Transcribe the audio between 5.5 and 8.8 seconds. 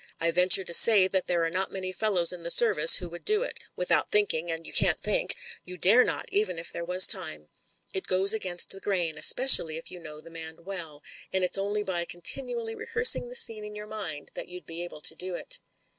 ^you dare not, even if there was time. It goes against the